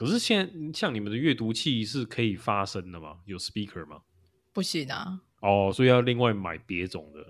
[0.00, 3.18] 可是现在像你们的阅读器是可以发声的吗？
[3.26, 3.98] 有 speaker 吗？
[4.50, 5.20] 不行啊。
[5.42, 7.20] 哦，所以要另外买别种的。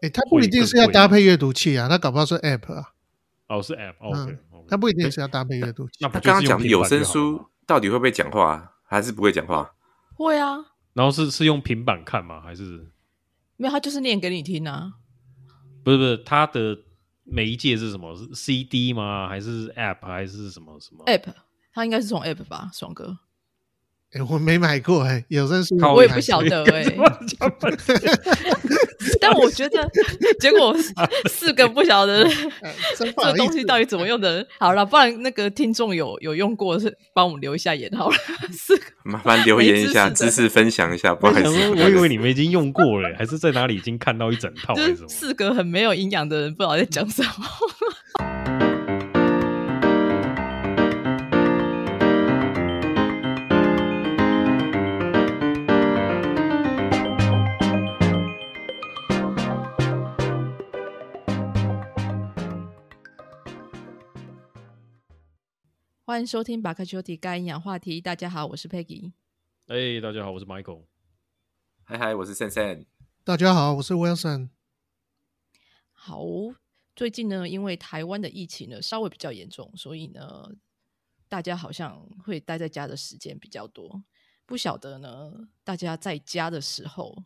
[0.00, 2.94] 哎，它不一定是要搭配阅读器啊，它搞不好是 app 啊。
[3.48, 3.96] 哦，是 app。
[4.00, 5.98] OK，它不一定是要搭配阅读器。
[6.00, 9.74] 那他刚刚讲的有声书到底会不会讲话，还是不会讲话？
[10.14, 10.56] 会啊。
[10.94, 12.40] 然后是是用平板看吗？
[12.40, 12.90] 还是
[13.58, 13.70] 没有？
[13.70, 14.94] 他就是念给你听啊。
[15.84, 16.78] 不是不是，他的
[17.24, 18.16] 媒介是什么？
[18.16, 19.28] 是 CD 吗？
[19.28, 20.00] 还是 app？
[20.00, 21.34] 还是什么什么？app，
[21.78, 23.18] 他应该是从 app 吧，爽哥。
[24.10, 26.82] 哎，我没买过哎，有认识我也不晓得哎。
[29.20, 29.88] 但我觉得，
[30.40, 30.74] 结果
[31.30, 32.28] 四个不晓得
[32.96, 34.44] 这东西到底怎么用的。
[34.58, 38.16] 好了，不然那个听众有有用过，是帮我们留一下言好了。
[38.50, 41.14] 四个麻烦留言一下，知识分享一下。
[41.14, 44.74] 不好意思，我以为你们已经用过了，还是在哪里已经看到一整套？
[44.74, 47.30] 就是四个很没有营养的人，不知道在讲什么。
[66.08, 68.00] 欢迎收听《巴克丘提干营养话题》。
[68.02, 69.12] 大家好，我是 Peggy。
[69.66, 70.86] 哎，大家好，我是 Michael。
[71.84, 72.86] 嗨嗨，我是 Sen。
[73.24, 74.48] 大家好，我是 Wilson。
[75.92, 76.24] 好，
[76.96, 80.50] 最近呢，因为台湾的疫情呢稍微比较严重，所以呢，
[81.28, 84.02] 大家好像会待在家的时间比较多。
[84.46, 87.22] 不晓得呢，大家在家的时候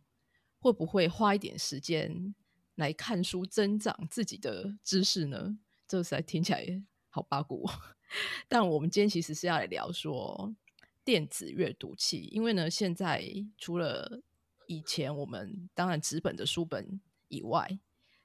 [0.58, 2.34] 会不会花一点时间
[2.74, 5.56] 来看书，增长自己的知识呢？
[5.86, 7.70] 这实在听起来好八股。
[8.48, 10.54] 但我们今天其实是要来聊说
[11.04, 13.24] 电子阅读器，因为呢，现在
[13.58, 14.20] 除了
[14.66, 17.78] 以前我们当然纸本的书本以外，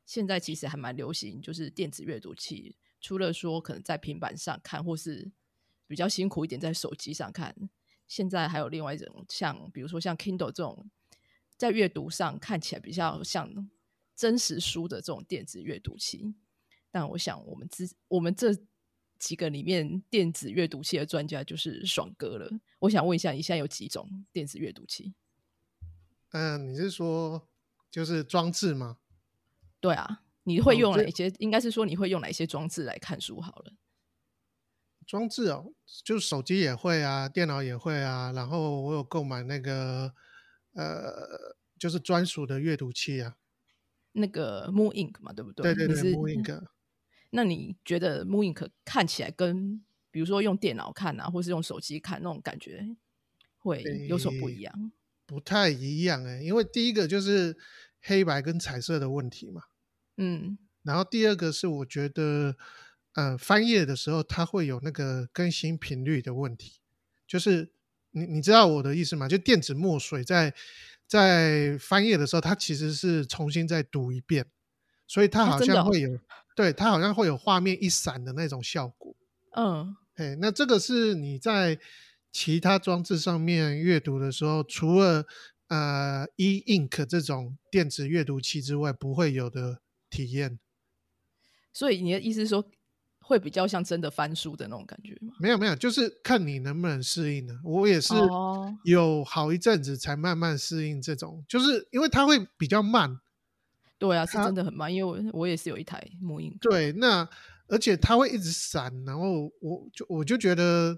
[0.06, 2.76] 现在其实还蛮流行，就是电子阅读器。
[3.00, 5.32] 除了说可能在平板上看，或是
[5.88, 7.56] 比较辛苦一点在手机上看，
[8.08, 10.90] 现在还有另外一种，像比如说像 Kindle 这种，
[11.56, 13.70] 在阅读上看起来比较像
[14.16, 16.36] 真实书的这种电子阅读器。
[16.92, 18.56] 但我想，我们之我们这。
[19.20, 22.50] 几个里面电子阅读器的专家就是爽哥了。
[22.80, 25.14] 我想问一下，你现在有几种电子阅读器？
[26.32, 27.48] 嗯，你是说
[27.90, 28.98] 就是装置吗？
[29.80, 31.32] 对啊，你会用哪些？
[31.40, 33.40] 应该是说你会用哪些装置来看书？
[33.40, 33.74] 好了，
[35.06, 35.74] 装置哦，
[36.04, 38.32] 就是手机也会啊，电脑也会啊。
[38.34, 40.14] 然后我有购买那个
[40.74, 43.38] 呃，就是专属的阅读器啊，
[44.12, 45.74] 那个 Moon Ink 嘛，对不对？
[45.74, 46.64] 对对对，Moon Ink。
[47.30, 52.96] 那你觉得 Moonink 看起来跟比如说用电脑看啊，或是用手机看那种感觉
[53.58, 54.92] 会有什么不一样？
[55.26, 57.58] 不太一样哎，因为第一个就是
[58.02, 59.64] 黑白跟彩色的问题嘛，
[60.16, 62.56] 嗯，然后第二个是我觉得，
[63.14, 66.80] 呃，翻页的时候它会有那个更新频率的问题，
[67.28, 67.74] 就是
[68.12, 69.28] 你你知道我的意思吗？
[69.28, 70.54] 就电子墨水在
[71.06, 74.46] 在翻页的时候，它其实是重新再读一遍，
[75.06, 76.18] 所以它好像会有。
[76.58, 79.16] 对，它好像会有画面一闪的那种效果。
[79.52, 81.78] 嗯，哎，那这个是你在
[82.32, 85.28] 其他装置上面阅读的时候，除了
[85.68, 90.58] 呃 e ink 这种电子阅读器之外，不会有的体验。
[91.72, 92.68] 所以你的意思是说，
[93.20, 95.36] 会比较像真的翻书的那种感觉吗？
[95.40, 97.54] 没有，没有，就是看你能不能适应呢。
[97.64, 98.16] 我也是
[98.84, 103.20] 有好一阵子才慢慢适应这种，就是因为它会比较慢。
[104.00, 106.56] 对啊，是真的很慢，因为我我也是有一台木印。
[106.62, 107.28] 对，那
[107.68, 110.98] 而且它会一直闪，然后我就我就觉得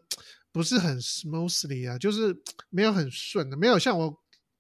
[0.52, 2.36] 不是很 smoothly 啊，就是
[2.70, 4.14] 没有很顺的，没有像我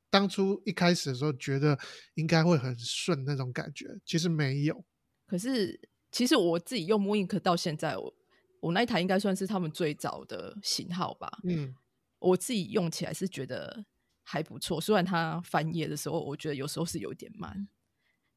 [0.10, 1.78] 当初一开始的时候觉得
[2.16, 4.84] 应该会很顺那种感觉，其实没有。
[5.28, 5.80] 可是
[6.12, 8.14] 其实我自己用木印，可到现在我
[8.62, 11.30] 我那一台应该算是他们最早的型号吧。
[11.44, 11.76] 嗯，
[12.20, 13.86] 我自己用起来是觉得
[14.24, 17.68] 还不错，虽然它翻页的时候，我觉得有时候是有点慢。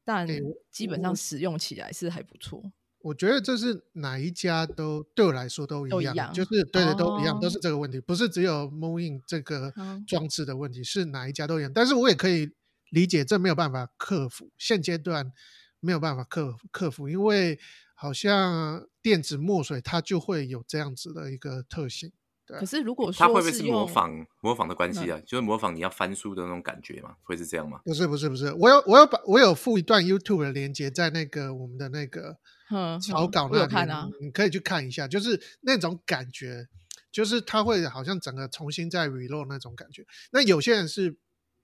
[0.03, 0.27] 但
[0.71, 2.63] 基本上使用起来是还不错。
[2.99, 9.73] 我觉得这是哪一家都对我来说都一样，就是对的都一样，都是这个问题，不是只有 Moon 这个
[10.07, 11.71] 装置的问题，是哪一家都一样。
[11.73, 12.51] 但是我也可以
[12.91, 15.33] 理解，这没有办法克服，现阶段
[15.81, 17.59] 没有办法克克服，因为
[17.93, 22.13] 好像电子墨水它就会有这样子的一个特性。
[22.45, 25.19] 可是如果说他会不会是模仿模仿的关系啊？
[25.25, 27.15] 就是模仿你要翻书的那种感觉嘛？
[27.23, 27.79] 会是这样吗？
[27.85, 32.37] 不是不是不是，我有我有把我有附一段 YouTube 的连接在那个我们的那个
[33.01, 36.67] 草稿那里，你可以去看一下，就是那种感觉，
[37.11, 40.05] 就是他会好像整个重新再 reload 那种感觉。
[40.31, 41.15] 那有些人是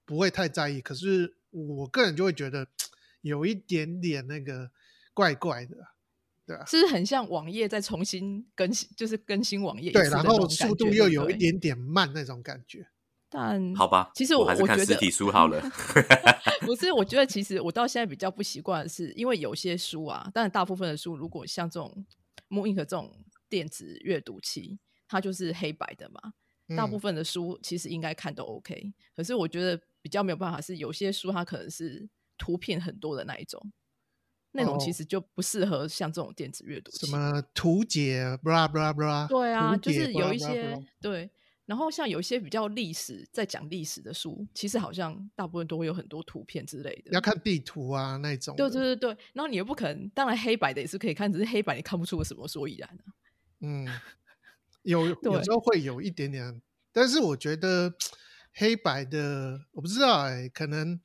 [0.05, 2.67] 不会太在意，可是我个人就会觉得
[3.21, 4.71] 有一点点那个
[5.13, 5.75] 怪怪的。
[6.49, 9.91] 对啊，是不是很像网页在重新更新，就是更新网页？
[9.91, 12.87] 对，然后速度又有一点点慢那种感觉。
[13.29, 15.61] 但好吧，其实我还是看实体书好了。
[16.65, 22.03] 不是，我觉得其实我到现在比较不习惯的是，因为有些书啊，但是大部分的书，如果像这种
[22.49, 23.13] Moon Ink 这种
[23.47, 26.33] 电子阅读器，它就是黑白的嘛。
[26.75, 33.71] 大部分的书其实应该看都 OK，可是我觉得比较没有办法是有些书它可能是图片很多的那一种，
[34.51, 37.05] 那种其实就不适合像这种电子阅读器。
[37.05, 39.27] 什么图解，blah blah blah。
[39.27, 41.29] 对啊，就是有一些对。
[41.65, 47.11] 然后像有一些比较历史在讲历史的书，其实好像大部分都会有很多图片之类的。
[47.11, 48.55] 要看地图啊那种。
[48.55, 53.13] 对对对对，然后你又不可能，当然黑白的也是可以看，只是黑白你看不出个什么所以然啊。
[53.59, 53.87] 嗯，
[54.81, 56.59] 有有时候会有一点点，
[56.91, 57.93] 但是我觉得
[58.55, 60.99] 黑白的我不知道哎，可能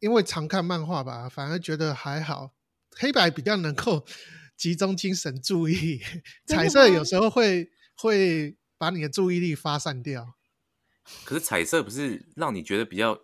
[0.00, 2.55] 因为常看漫画吧，反而觉得还好。
[2.98, 4.04] 黑白比较能够
[4.56, 6.00] 集中精神注意，
[6.46, 8.56] 彩色有时候会会。
[8.78, 10.34] 把你的注意力发散掉，
[11.24, 13.18] 可是彩色不是让你觉得比较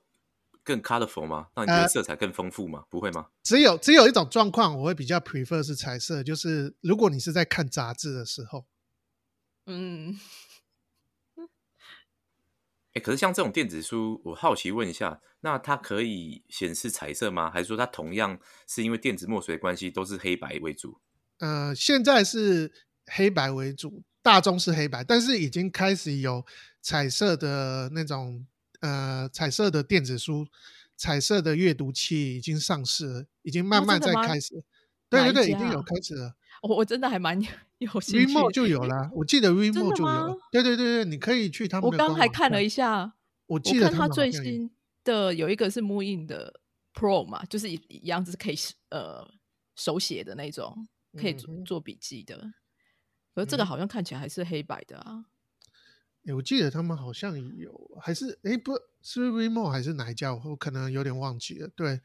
[0.65, 1.49] 更 colorful 吗？
[1.55, 2.85] 让你觉得色彩更丰富吗？
[2.89, 3.27] 不会吗？
[3.43, 8.65] 只有只有一种状况，我会比较 prefer 是彩色，就是如果你是在看杂志的时候，
[9.67, 10.19] 嗯，
[12.95, 17.51] 哎，可是像这种电子书，我好奇问一下，那它可以显示彩色吗？
[17.51, 21.01] 还是说它同样是因为电子墨水的关系，都是黑白为主？
[21.39, 22.73] 呃，现在是
[23.07, 24.03] 黑白为主。
[24.25, 26.47] 大众是黑白，但是已经开始有
[26.81, 28.47] 彩色的那种
[28.81, 30.47] 呃彩色的电子书、
[30.97, 34.63] 彩色的阅读器已经上市了，已经慢慢在开始。
[35.09, 36.37] 对对对，已经有开始了。
[36.63, 37.41] 我我真的还蛮
[37.79, 38.27] 有兴趣。
[38.27, 40.41] Remo 就有啦，我记得 Remo 就有。
[40.51, 41.91] 对对对对，你可以去他们。
[41.91, 43.15] 我刚还看了一下，
[43.47, 44.71] 我记得他最新
[45.05, 46.61] 的有一个是 Moon 的
[46.95, 48.55] Pro 嘛，就是一一样子可以
[48.91, 49.29] 呃
[49.77, 50.89] 手写的那种，
[51.19, 52.53] 可以做做笔记的。
[53.35, 55.25] 而这个好像看起来还是黑白的啊！
[56.27, 60.35] 哎，我记得他们好像有，还是哎，不是 Remo 还是哪一家？
[60.35, 61.69] 我可能有点忘记了。
[61.75, 62.01] 对，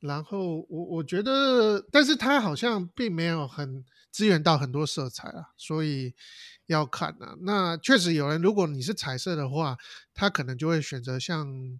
[0.00, 6.14] 然后我我觉得，但是它好像并没有很支援到很多色彩啊，所以
[6.66, 7.36] 要看啊。
[7.42, 9.76] 那确实有人，如果你是彩色的话，
[10.14, 11.78] 他可能就会选择像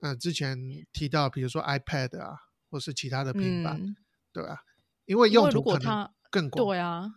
[0.00, 2.36] 呃之前提到，比如说 iPad 啊，
[2.70, 3.96] 或是其他的平板，
[4.32, 4.64] 对吧？
[5.06, 6.66] 因为用途可能更广。
[6.66, 7.14] 对啊。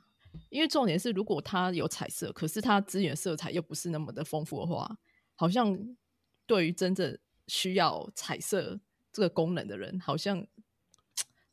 [0.50, 4.98] 因为重点是，如果它有彩色，可是它资源色彩又不是那么的丰富的话，
[5.34, 5.96] 好像
[6.46, 7.18] 对于真正
[7.48, 8.82] 需要彩色
[9.16, 10.46] 这个功能的人，好像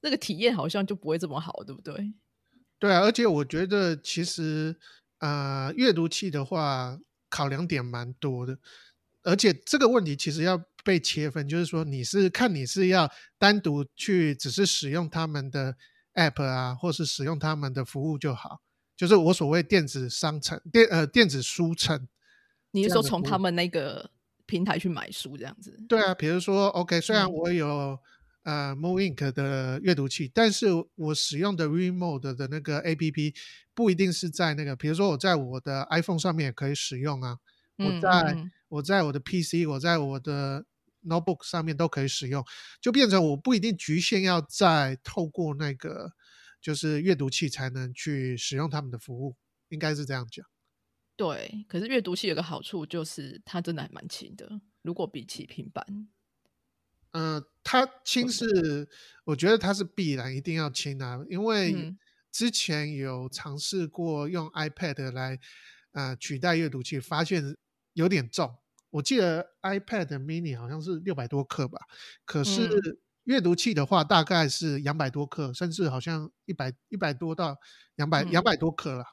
[0.00, 2.12] 那个体验好像就不会这么好，对不对？
[2.81, 4.75] 对啊，而且我觉得其实
[5.19, 6.99] 呃，阅读器的话
[7.31, 8.59] 考量点蛮多的，
[9.23, 15.76] 而且这个问题其实要被切分，就是说你是看你是要单独去只是使用他们的
[16.15, 18.61] app 啊，或是使用他们的服务就好。
[18.97, 22.08] 就是我所谓电子商城、电呃电子书城，
[22.73, 24.11] 你是说从他们那个
[24.53, 25.75] 平台去买书这样子？
[25.89, 27.99] 对啊，比如说 OK，虽然我有
[28.43, 33.35] 呃 Moon Ink 的阅读器，但是我使用的 Remote 的那个 APP
[33.73, 37.39] 不一定是在那个，比如说我在我的 iPhone 上面也可以使用啊，
[37.79, 38.37] 我在
[38.69, 40.67] 我在我的 PC，我在我的
[41.03, 42.45] Notebook 上面都可以使用，
[42.81, 46.13] 就变成我不一定局限要在透过那个。
[46.63, 49.35] 就是阅读器才能去使用他们的服务，
[49.71, 50.47] 应该是这样讲。
[51.23, 55.87] 对，可是阅读器有个好处就是它真的还蛮轻的，如果比起平板。
[57.13, 58.89] 嗯，它轻是
[59.25, 61.94] 我觉得它是必然一定要轻啊，因为
[62.32, 65.39] 之前有尝试过用 iPad 来
[65.93, 67.56] 呃取代阅读器，发现
[67.93, 68.56] 有点重。
[68.91, 71.79] 我记得 iPad Mini 好像是六百多克吧，
[72.25, 72.99] 可是。
[73.27, 77.56] 阅读器的话，大概是两百多克，甚至好像一百一百多到
[77.94, 79.05] 两百两百多克了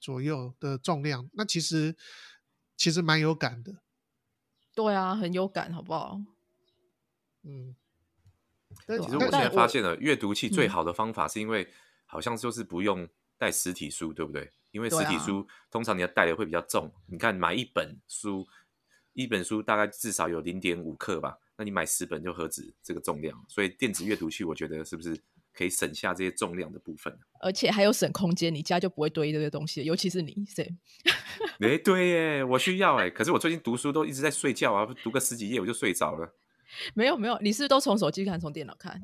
[0.00, 1.30] 左右的重量。
[1.34, 1.94] 那其实
[2.76, 3.76] 其实蛮有感的。
[4.74, 6.20] 对啊，很有感，好不好？
[7.42, 7.76] 嗯。
[8.86, 11.68] 其实我现在发现了，阅读器最好的方法是因为
[12.06, 14.50] 好像就是不用带实体书，对不对？
[14.70, 16.90] 因为实体书通常你要带的会比较重。
[17.06, 18.46] 你看买一本书，
[19.12, 21.36] 一本书大概至少有零点五克吧。
[21.56, 23.44] 那你买十本就何止这个重量？
[23.48, 25.20] 所以电子阅读器，我觉得是不是
[25.52, 27.18] 可以省下这些重量的部分？
[27.40, 29.82] 而且还有省空间，你家就不会堆这些东西。
[29.84, 30.74] 尤其是你，谁，
[31.60, 33.08] 哎， 对耶，我需要哎。
[33.10, 36.34] 可是我最近读书都一直在睡觉啊，读个十几页我就睡着了。
[36.94, 39.00] 没有没有，你是都从手机看，从电脑看？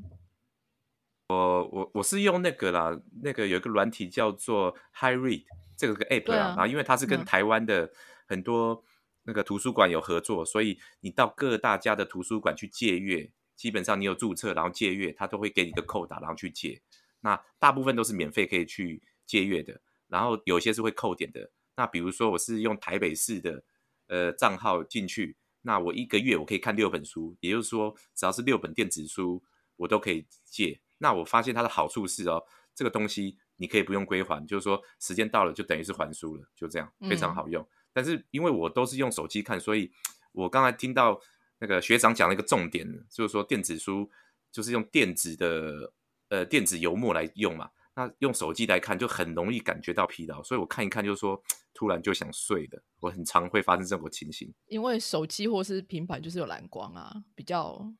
[1.29, 5.45] 我我我是用那个啦，那个有一个软体叫做 High Read，
[5.77, 7.91] 这个个 app 啊，然后因为它是跟台湾的
[8.27, 8.85] 很多。
[9.29, 16.81] 那个图书馆有合作，所以你到各大家的图书馆去借阅，基本上你有注册，然后借阅，他都会给你个扣打，然后去借。
[17.21, 21.51] 那大部分都是免费可以去借阅的，然后有些是会扣点的。
[21.75, 23.65] 那比如说我是用台北市的
[24.07, 29.43] 呃账号进去，那我一个月我可以看六本书，也就是说只要是六本电子书
[29.77, 30.81] 我都可以借。
[30.99, 32.43] 那我发现它的好处是哦，
[32.75, 37.67] 这个东西你可以不用归还，就是说时间到了就等于是还书了，就这样非常好用。
[37.93, 39.91] 但是因为我都是用手机看，所以
[40.33, 41.21] 我刚才听到
[41.59, 44.11] 那个学长讲了一个重点，就是说电子书
[44.53, 45.93] 就是用电子的
[46.29, 51.43] 呃电子油墨来用嘛，那用手机来看就很容易感觉到疲劳，所以我看一看就是说
[51.75, 54.53] 突然就想睡的，我很常会发生这种情形。
[54.67, 57.93] 因为手机或是平板就是有蓝光啊，比较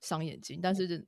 [0.00, 1.06] 伤眼睛，但是。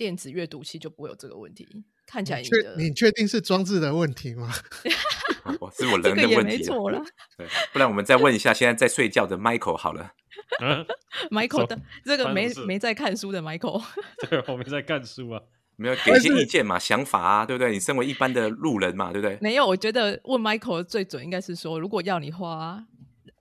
[0.00, 4.50] 电子阅读器就不会有这个问题，看起来确你确定是装置的问题吗？
[5.72, 7.02] 是我人的问题，错了。
[7.36, 10.12] 对，不然我们再问一下，现在在睡觉的 Michael 好了。
[11.30, 13.82] Michael 的这个没没在看书的 Michael，
[14.28, 15.42] 对，我没在看书啊，
[15.76, 17.72] 没有给一些意见嘛，想法啊，对不对？
[17.72, 19.38] 你身为一般的路人嘛，对不对？
[19.40, 22.84] 没有，我觉得问 Michael 最准应该是说，如果要你花，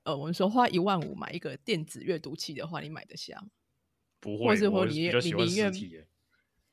[0.03, 3.48] 呃，我们说花一万五买一个电子阅读器的话，你买得下吗？
[4.20, 6.08] 不会，或是说你你宁愿。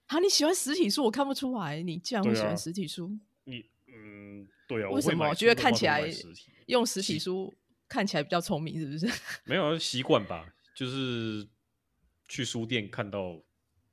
[0.06, 3.18] 啊，你喜欢实体书，我看不出来，你竟然会喜欢实体书。
[3.44, 5.28] 你嗯，对啊，为什么？
[5.28, 6.08] 我觉得看起来
[6.66, 7.54] 用实体书
[7.88, 9.20] 看起来比较聪明，是不是？
[9.44, 11.46] 没有 习惯吧，就是
[12.28, 13.40] 去书店看到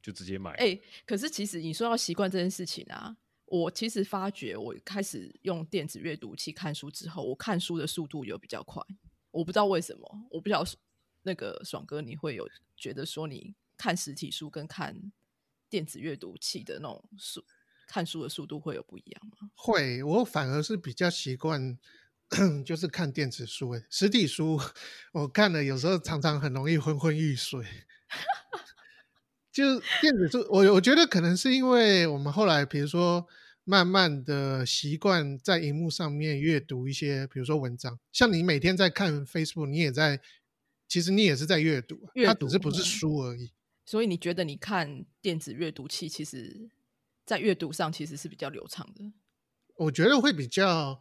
[0.01, 0.51] 就直接买。
[0.53, 3.15] 哎，可是其实你说要习惯这件事情啊，
[3.45, 8.81] 我其实发觉我开始用电子阅读器看书之后，我看书的速度有比较快。
[9.31, 10.65] 我不知道为什么，我不知道
[11.23, 15.11] 那个爽哥你会有觉得说你看实体书跟看。
[15.69, 17.43] 电子阅读器的那种速
[17.93, 19.51] 看书的速度会有不一样吗？
[19.53, 21.77] 会，我反而是比较习惯，
[22.65, 23.69] 就是看电子书。
[23.69, 24.59] 诶，实体书
[25.11, 27.63] 我看了，有时候常常很容易昏昏欲睡。
[29.53, 33.27] 就电子书，我我觉得可能是因为我们后来，比如说
[33.63, 40.19] 慢慢的习惯在荧幕上面阅读一些，比如说文章，像你每天在看 Facebook，你也在，
[40.87, 43.51] 其实你也是在阅读，它只是不是书而已。
[43.85, 46.67] 所以你觉得你看电子阅读器，其实
[47.25, 49.13] 在阅读上其实是比较流畅的。
[49.75, 50.99] 我觉得会比较，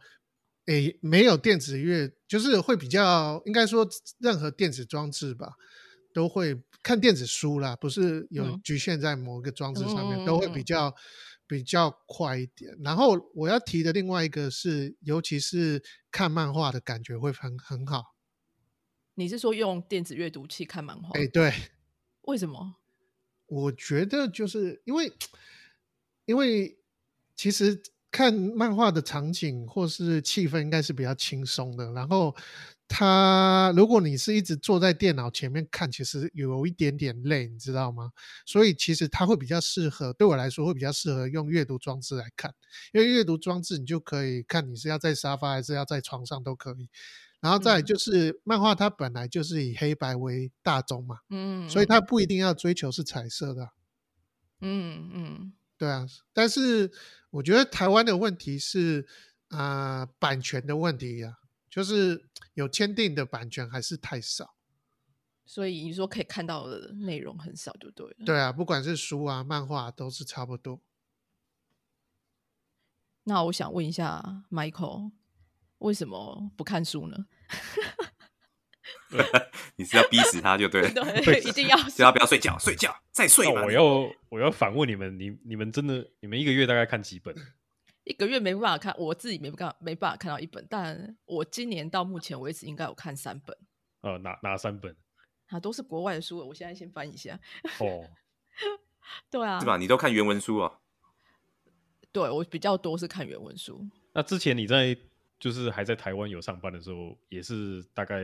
[0.65, 3.87] 诶，没有电子阅，就是会比较，应该说
[4.19, 5.53] 任何电子装置吧，
[6.13, 10.95] 都会看电子书啦，不是有局限在某一个装置上面，都会比较
[11.45, 12.75] 比较快一点。
[12.83, 18.15] 然后我要提的另外一个是，尤其是看漫画的感觉会很很好。
[19.15, 21.11] 你是说用电子阅读器看漫画？
[21.13, 21.53] 哎，对。
[22.21, 22.77] 为什么？
[23.45, 25.11] 我觉得就是因为，
[26.25, 26.77] 因为
[27.35, 31.91] 其实看漫画的场景或是气氛应该是比较轻松的。
[31.93, 32.35] 然后，
[32.87, 38.11] 他如果你是一直坐在电脑前面看，其实有一点点累，你知道吗？
[38.45, 42.53] 所以其实它会比较适合，对我来说会比较适合用阅读装置来看，
[42.91, 46.87] 因为阅读装置你就可以看你是要在沙发还是要在床上都可以。
[47.41, 53.69] 然后再就是漫画，它本来就是以黑白为大宗嘛，嗯，所以它不一定要追求是彩色的，
[54.61, 55.53] 嗯嗯，
[55.83, 56.07] 对啊。
[56.31, 56.89] 但是
[57.29, 59.05] 我觉得台湾的问题是
[59.49, 64.55] 啊，版权的问题呀，就是有签订的版权还是太少，
[65.45, 68.25] 所以你说可以看到的内容很少，就对了。
[68.25, 70.79] 对啊，不管是书啊、漫画都是差不多。
[73.25, 75.11] 那我想问一下，Michael。
[75.79, 77.25] 为什么不看书呢？
[79.75, 80.89] 你是要逼死他就对，
[81.23, 83.47] 对，一定要 叫他不要睡觉，睡觉再睡。
[83.47, 83.83] 我要
[84.29, 87.35] 我要反问你们，你你们真的你们一个月大概看几本？
[88.03, 93.57] 一个月没办法看，我自己没办法没办法看到一本，但我今年到目前为止应该有看三本。
[94.01, 94.95] 呃，哪哪三本？
[95.47, 96.45] 啊，都是国外的书。
[96.47, 97.39] 我现在先翻一下。
[97.79, 98.09] 哦，
[99.29, 99.77] 对啊，是吧？
[99.77, 100.79] 你都看原文书啊？
[102.11, 103.87] 对，我比较多是看原文书。
[104.13, 104.97] 那之前你在？
[105.39, 108.23] 就是还在台湾有上班的时候，也是大概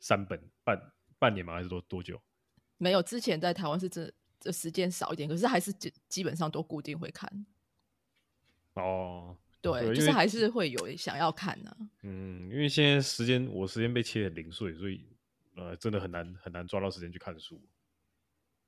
[0.00, 1.54] 三本半半年吗？
[1.54, 2.20] 还是多多久？
[2.76, 7.46] 没有，之前在台湾是这这时间少一点，可是还是基基本上都固定会看。
[8.74, 11.76] 哦，对，就是还是会有想要看呢。
[12.02, 15.04] 嗯，因为现在时间我时间被切很零碎，所以
[15.56, 17.60] 呃，真的很难很难抓到时间去看书。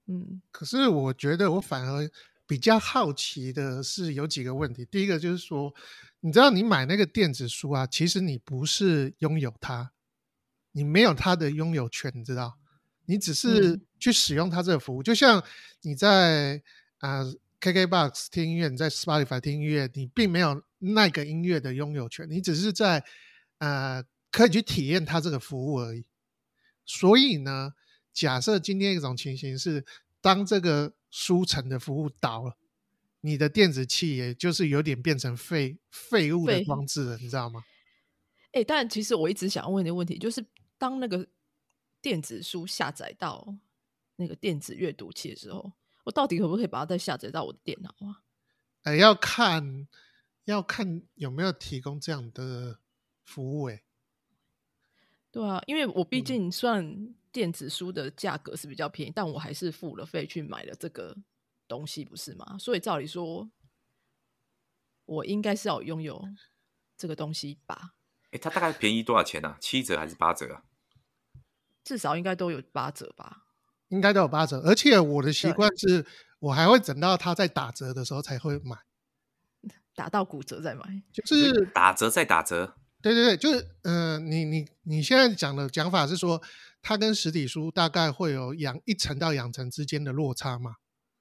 [0.06, 2.10] 嗯，可是我觉得我反而。
[2.46, 5.72] 比较好奇的是有几个问题，第一个就是说，
[6.18, 9.92] 你知道你买那个电子书啊，其实你不是拥有它，
[10.72, 12.58] 你没有它的拥有权，你知道，
[13.06, 15.42] 你只是去使用它这个服务，就像
[15.82, 16.62] 你在
[16.98, 17.22] 啊
[17.60, 23.04] KKBOX 听音乐，你在 Spotify 听音乐，你并没有那个音乐的拥有权，你只是在
[23.58, 26.04] 呃可以去体验它这个服务而已。
[26.86, 27.72] 所以呢，
[28.12, 29.84] 假设今天一种情形是，
[30.20, 32.56] 当这个书城的服务倒了，
[33.20, 37.62] 你的电子器也就是有点变成废废物的装置了，你知道吗？
[38.52, 40.44] 哎，但其实我一直想问的问题就是，
[40.80, 41.28] 当那个
[42.00, 43.54] 电子书下载到
[44.16, 45.70] 那个电子阅读器的时候，
[46.04, 48.24] 我到底可不可以把它再下载到我的电脑啊？
[48.84, 49.86] 哎，要看
[50.46, 52.78] 要看有没有提供这样的
[53.26, 53.64] 服务。
[53.64, 53.82] 哎，
[55.30, 61.14] 对啊，因为我毕竟算电子书的价格是比较便宜，但我还是付了费去买了这个
[61.68, 62.56] 东西，不是吗？
[62.58, 63.50] 所以照理说，
[65.04, 66.26] 我应该是要拥有
[66.96, 67.92] 这个东西吧。
[68.30, 69.58] 哎，它大概便宜多少钱呢？
[69.60, 70.64] 七折还是八折啊？
[71.90, 73.38] 至少应该都有八折吧？
[73.88, 74.60] 应该都有八折。
[74.60, 76.06] 而且我的习惯是，
[76.38, 78.76] 我还会等到它在打折的时候才会买，
[79.96, 81.02] 打到骨折再买。
[81.12, 82.76] 就是打折再打折。
[83.02, 86.40] 对对对，就是嗯，你你你现在讲的讲法是说，
[86.80, 90.74] 它跟实体书大概会有养一层到两层之间的落差嘛？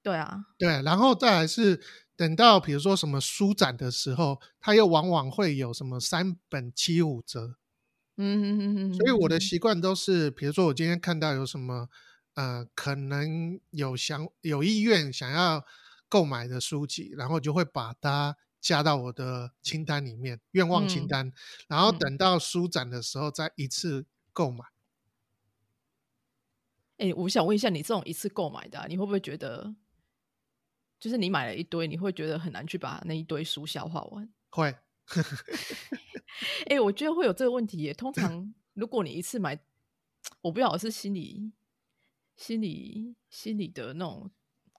[0.04, 1.82] 对啊，对，然后再来是。
[2.20, 7.56] 等到比如说什么书展的时候，它又往往会有什么三本七五折，
[8.18, 11.88] 嗯嗯嗯嗯，所以我的习惯都是，比如说我今天看到有什么
[12.34, 15.64] 呃，可能有想有意愿想要
[16.08, 21.32] 购买的书籍，然后就会把它加到我的清单里面，愿望清单，
[21.68, 24.64] 然后等到书展的时候再一次购买。
[26.98, 29.74] 哎，我想问一下，你这种一次购买的，你会不会觉得？
[31.00, 34.30] 就是你买了一堆，你会觉得很难去把那一堆书消化完。
[34.52, 34.74] 会，
[36.68, 37.92] 哎，我觉得会有这个问题耶。
[37.94, 39.58] 通常如果你一次买，
[40.40, 41.52] 我不晓得是心理、
[42.36, 44.30] 心理、心理的那种，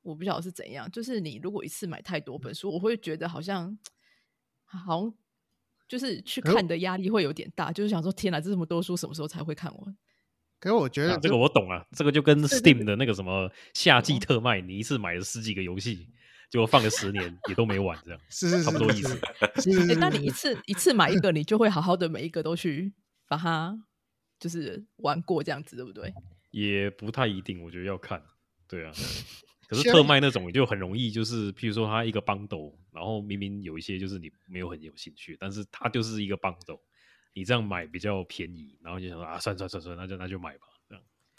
[0.03, 0.89] 我不晓得是怎样。
[0.89, 3.77] 就是你如果一次买太多本书，我会觉得好像，
[4.63, 5.13] 好像
[5.87, 7.71] 就是去看的压力会有点大。
[7.71, 9.97] 就是想说，天哪，这么多书，什么时候才会看完？
[10.59, 16.07] 可是我觉得这个我懂啊，这个就跟 Steam 的那个什么夏季特卖，你一次买了十几个游戏，
[16.51, 19.17] 结果放了十年也都没玩，这样 是差不多意思。
[19.89, 22.93] 哎，那你一次一次买一个，你就会好好的每一个都去
[23.27, 23.73] 把它
[24.37, 26.13] 就是玩过，这样子对不对？
[26.51, 28.21] 也不太一定，我觉得要看。
[28.67, 28.91] 对啊，
[29.69, 36.81] 可是特卖那种就很容易，就是譬如说它一个 bundle，然后明明有一些就是你没有很有兴趣，但是它就是一个 bundle。
[37.33, 40.67] 你这样买比较便宜，然后就想说啊，算算算算，那就那就买吧。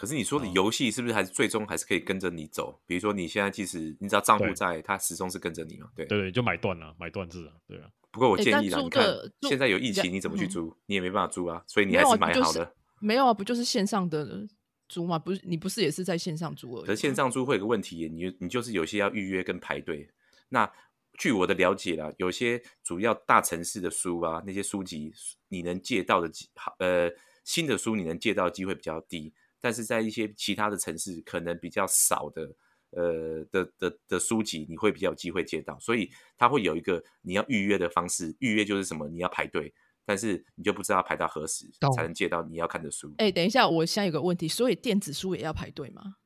[0.03, 2.77] 可是你说的游戏是不是还是最终还是可以跟着你走？
[2.89, 5.89] 比如说你现在即使你知道账户在，它始终是跟着你嘛？
[5.95, 7.89] 对对对，就买断了，买断制啊，对啊。
[8.11, 9.07] 不过我建议啦，你看
[9.43, 10.77] 现在有疫情，你怎么去租？
[10.87, 12.75] 你也没办法租啊，所以你还是买好的。
[12.99, 14.45] 没有啊，不就是线上的
[14.89, 15.17] 租吗？
[15.21, 16.87] 不是，你不是也是在线上租而已。
[16.87, 20.11] 可是线上租会有个问题，你你就是有些要预约跟排队。
[20.49, 20.69] 那
[21.17, 25.15] 据我的了解啦，有些主要大城市的书啊，那些书籍
[25.47, 26.49] 你能借到的机，
[26.81, 27.09] 呃，
[27.45, 29.33] 新的书你能借到的机会比较低。
[29.63, 32.55] 但是在一些其他的城市，可能比较少的，
[32.91, 35.79] 呃的的的书籍，你会比较有机会借到。
[35.81, 39.73] 所以它会有一个你要预约的方式，预约就是什么，你要排队，
[40.05, 41.65] 但是你就不知道排到何时
[41.97, 43.15] 才能借到你要看的书。
[43.17, 46.17] 哎，等一下，我现在有个问题，所以电子书也要排队吗？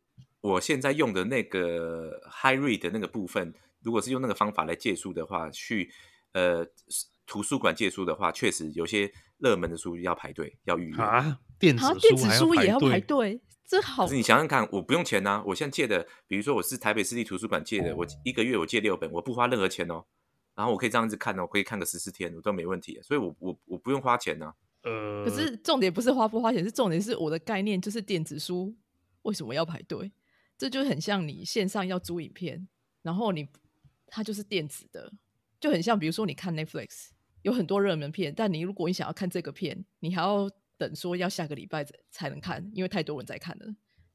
[0.40, 3.55] 我现在用的那个 High Read 的那个部分。
[3.83, 5.92] 如果是用那个方法来借书的话，去
[6.33, 6.66] 呃
[7.27, 11.41] 图书馆借书的话，确实有些热门的书要排队，要预约啊。
[11.59, 14.05] 电子电子书也要排队，这好。
[14.05, 15.43] 可是你想想看，我不用钱呐。
[15.47, 20.05] 我现在借的，比如说我是台北市立图书馆借的，我一个月我借六本，我不花任何钱哦。
[20.55, 22.99] 然后我可以这样子看哦，我可以看个十四天，我都没问题。
[23.03, 24.55] 所以我我我不用花钱呐。
[24.83, 28.75] 呃，可是重点不是花不花钱，是重点是我的概念就是电子书
[29.23, 30.12] 为什么要排队？
[30.57, 32.69] 这就很像你线上要租影片，
[33.03, 33.49] 然后你。
[34.09, 35.12] 它就是电子的，
[35.59, 37.09] 就很像，比如说你看 Netflix，
[37.47, 43.67] 有很多热门片，但你如果你想要看这个片，你还要等说要下个礼拜才能看，因为太多人在看了，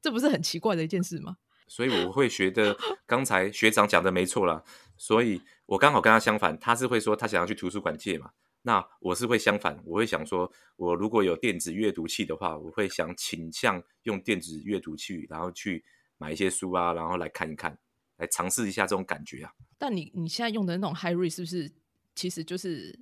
[0.02, 1.38] 这不是很奇怪的一件事吗？
[1.66, 4.62] 所以我会觉得刚才学长讲的没错啦，
[4.98, 15.82] 所以我刚好跟他相反，他是会说他想要去图书馆借嘛，那我是会相反，我会想说，我如果有电子阅读器的话，我会想倾向用电子阅读器，然后去
[16.18, 17.78] 买一些书啊，然后来看一看。
[18.18, 19.50] 来尝试一下这种感觉啊！
[19.78, 21.72] 但你你现在用的那种 Hi Re 是不是
[22.14, 22.96] 其实就是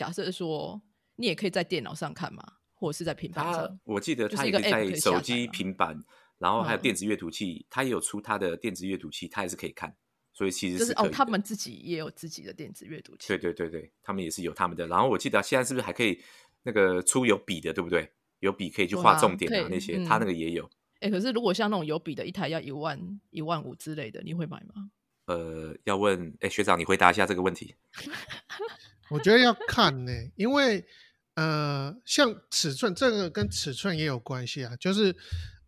[0.00, 0.80] 假设说
[1.16, 3.80] 你也可以在电脑上看嘛，或者是在平板上？
[3.84, 5.94] 我记得它也可以在手机、平板，
[6.38, 9.94] 然后还有电子阅读器，它也有出它的电子阅读器，它也是可以看。
[10.32, 13.28] 所以其实是哦，他们自己也有自己的电子阅读器。
[13.28, 14.86] 对对对对，他们也是有他们的。
[14.86, 16.18] 然后我记得现在是不是还可以
[16.62, 18.10] 那个出有笔的，对不对？
[18.38, 20.66] 有笔可以去画重点啊那些，他那个也有。
[21.00, 24.90] 哎，可是如果像那种有笔的，一台要一万、一万五之类的，你会买吗？
[25.26, 27.74] 呃，要问哎，学长，你回答一下这个问题。
[29.10, 30.86] 我觉得要看呢，因为
[31.34, 34.76] 呃，像尺寸这个跟尺寸也有关系啊。
[34.76, 35.16] 就是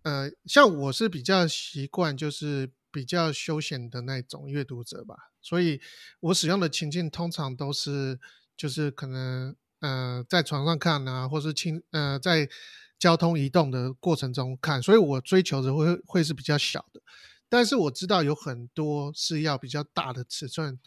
[0.02, 5.80] 呃，像我是比较习惯，就是比较休闲的那种阅读者吧，所以
[6.20, 8.18] 我使用的情境通常都是
[8.56, 12.48] 就是可能呃在床上看啊，或是轻呃在
[12.98, 17.00] 交通移动的过程中看，所以我追求的会会是比较小的。
[17.48, 20.78] 但是我知道有很多是要比较大的尺寸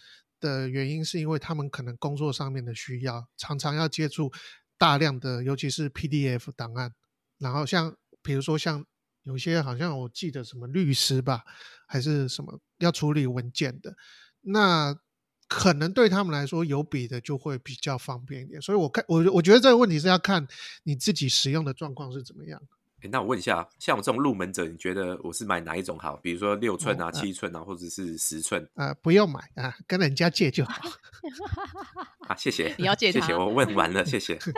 [0.45, 4.31] 的原因，是因为他们可能工作上面的需要，常常要接触
[4.77, 6.93] 大量的，尤其是 PDF 档案，
[7.39, 8.85] 然后像比如说像。
[9.25, 11.43] 有些好像我记得什么律师吧，
[11.87, 13.95] 还是什么要处理文件的，
[14.41, 14.95] 那
[15.47, 18.61] 可能对他们来说有笔的就会比较方便一点。
[18.61, 20.47] 所以我看我我觉得这个问题是要看
[20.83, 22.61] 你自己使用的状况是怎么样。
[23.07, 26.15] 那我问一下，像我这种入门者，你觉得我是买哪一种好？
[26.17, 28.67] 比如说六寸啊、七寸啊，或者是十寸？
[28.75, 30.73] 啊，不用买啊，跟人家借就好。
[32.27, 32.75] 啊，谢谢。
[32.77, 33.11] 你要借？
[33.11, 34.39] 谢谢，我问完了，谢谢。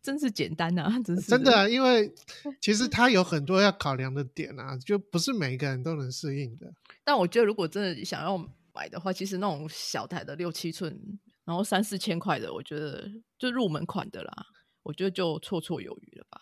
[0.00, 2.10] 真是简单呐，真是真的，因为
[2.60, 6.72] 其实它有很多要考量的点啊，就不是每一个人都能适应的。
[7.04, 8.38] 但我觉得，如果真的想要
[8.72, 10.98] 买的话，其实那种小台的六七寸，
[11.44, 13.06] 然后三四千块的，我觉得
[13.38, 14.46] 就入门款的啦，
[14.88, 16.40] 我觉得就绰绰有余了吧。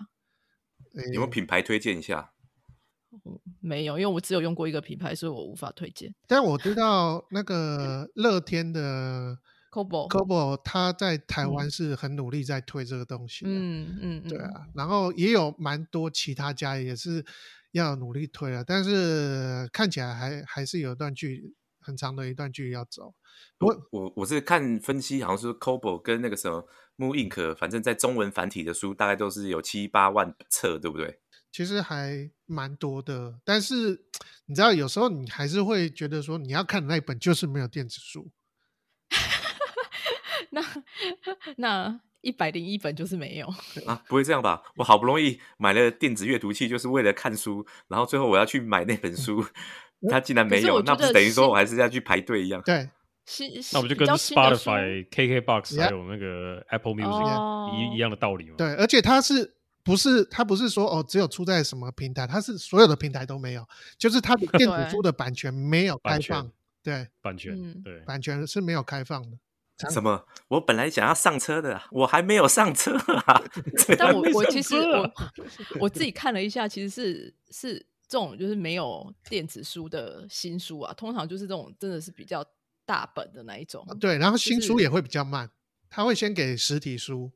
[1.13, 2.33] 有没有品牌推荐一下？
[3.61, 6.15] 没有，因为我只有用过一个品牌，所以我无法推荐。
[6.27, 9.39] 但我知道那个乐天的。
[9.69, 13.45] Cobo Cobo，他在台湾是很努力在推这个东西。
[13.47, 17.23] 嗯嗯，对啊，然后也有蛮多其他家也是
[17.73, 23.15] 要努力推了，但是看起来还还是有一段距离，很长的一段距离要走。
[23.59, 31.21] 我我我是看分析，好像是 Cobo 跟那个什么 Moon Ink，反正在中文繁体的书大概都是有七八万册，对不对？
[31.53, 34.05] 其实还蛮多的，但是
[34.47, 38.31] 你知道，有时候你还是会觉得说，你要看的那本就是没有电子书。
[40.51, 40.63] 那
[41.57, 43.47] 那一百零一本就是没有
[43.87, 44.03] 啊？
[44.09, 44.63] 不会这样吧？
[44.77, 49.45] 我好不容易买了电子阅读器，就是为了看书，然后最后我要去买那本书，
[50.11, 52.61] 它竟然没有，那不是等于说我还是要去排队一样？
[52.63, 52.91] 对，
[53.73, 58.55] 那不就跟 Spotify、KKBox 还有那个 Apple Music 一一样的道理嘛？
[58.57, 62.27] 对，而且它是不是它不是说哦，只有出在什么平台？
[62.27, 63.67] 它是所有的平台都没有，
[63.99, 66.51] 就是它的 电子书的版权没有开放，
[66.83, 69.37] 对，版权对，版权是没有开放的。
[69.91, 70.25] 什么？
[70.49, 73.43] 我本来想要上车的，我还没有上车啊！
[73.99, 75.13] 但我我其实我
[75.81, 77.75] 我自己看了一下，其实是是
[78.09, 82.43] 这种就是没有电子书的新书啊，通常就是这种真的是比较
[82.87, 83.85] 大本的那一种。
[84.01, 85.51] 对，然后新书也会比较慢，
[85.91, 87.33] 他会先给实体书。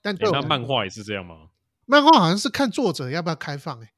[0.00, 1.48] 但那漫画也是这样吗？
[1.86, 3.92] 漫画好像是看作者要不要开放哎。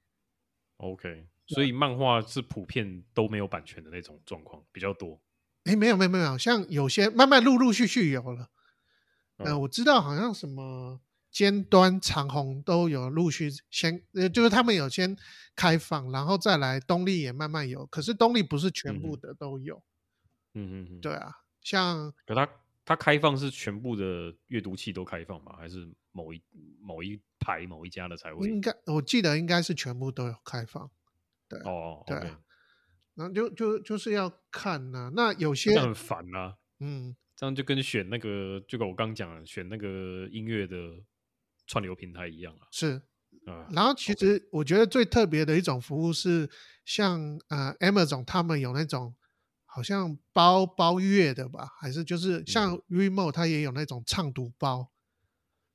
[0.77, 5.21] OK，所以漫画是普遍都没有版权的那种状况比较多。
[5.65, 8.51] 哎，没有没有没有，像有些慢慢陆陆续续有了。
[9.39, 15.17] 呃，我知道好像什么尖端长虹都有陆续先，呃，就是他们有先
[15.57, 17.85] 开放，然后再来东立也慢慢有。
[17.87, 19.77] 可是东立不是全部的都有。
[19.77, 19.83] 嗯
[20.57, 21.01] 嗯嗯。
[21.01, 22.49] 对啊，像可它
[22.85, 25.55] 它开放是全部的阅读器都开放吗？
[25.59, 26.43] 还是某一
[26.81, 28.49] 某一排某一家的才会？
[28.49, 30.91] 应该我记得应该是全部都有开放。
[31.49, 32.17] 对哦，对。
[33.15, 40.77] 然后就就就是要看呐，那有些很烦呐，嗯，这样就跟选那个，就跟我刚讲的选那个音乐的
[41.67, 42.69] 串流平台一样啊。
[42.71, 43.01] 是
[43.47, 46.51] 啊，然后其实我觉得最特别的一种服务是，
[46.85, 49.15] 像呃 Amazon 他们有那种
[49.77, 54.89] 好像包包月的吧，还是就是像 Remote 它也有那种畅读包，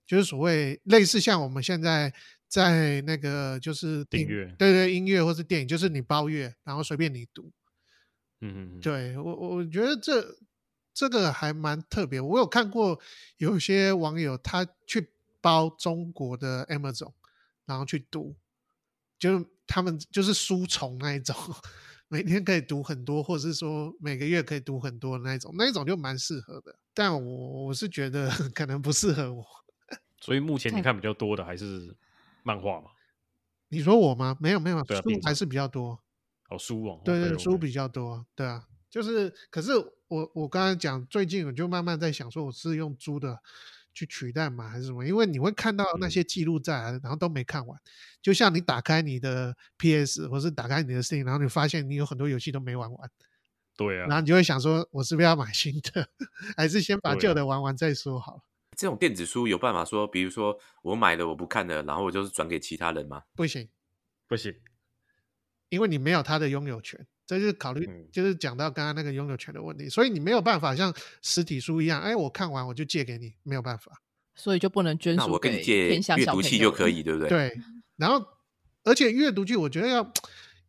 [0.07, 2.11] 就是所谓类似像我们现在。
[2.51, 7.49] 在那个就是订阅，对对，音乐或是电影，就是你包月，然后随便你读。
[8.41, 10.35] 嗯嗯，对我我觉得这
[10.93, 12.19] 这个还蛮特别。
[12.19, 12.99] 我有看过
[13.37, 17.13] 有些网友他去包中国的 Amazon，
[17.65, 18.35] 然后去读，
[19.17, 21.33] 就是他们就是书虫那一种，
[22.11, 26.77] 每天可以读很多，或者是说每个月可以读很多那一种，那一种就蛮适合的。
[26.93, 29.45] 但我我是觉得 可能不适合我。
[30.19, 31.95] 所以目前你看比较多的还是。
[32.43, 32.87] 漫画嘛？
[33.69, 34.35] 你说我吗？
[34.41, 35.99] 没有没有，书还是比较多。
[36.49, 38.25] 哦，书哦，对对，书比较多。
[38.33, 39.71] 对啊，就是，可是
[40.07, 43.39] 我我刚才讲，最近我就慢慢在想，说我是用租的
[43.93, 45.05] 去取代嘛，还是什么？
[45.05, 47.79] 因为你会看到那些记录在，然后都没看完。
[48.21, 53.11] 就像你打开你的 PS，或是打开你的 Steam，然后你发现你有很多游戏都没玩完。
[53.75, 54.07] 对啊。
[54.07, 56.07] 然后你就会想说，我是不是要买新的，
[56.55, 58.41] 还是先把旧的玩完再说好了？
[58.77, 63.23] 这种电子书有办法说，比如说我买了我不看了，然后我就是转给其他人吗？
[63.35, 63.67] 不行，
[64.27, 64.55] 不行，
[65.69, 74.01] 因为你没有他的拥有权，这就是考虑，就是讲到刚刚那个拥有权的问题，所以你没有办法像实体书一样，哎，我看完我就借给你，没有办法，
[74.35, 77.29] 所以就不能捐书给阅读器就可以，对不对？
[77.29, 77.61] 对，
[77.95, 78.25] 然后
[78.83, 80.11] 而且阅读器我觉得要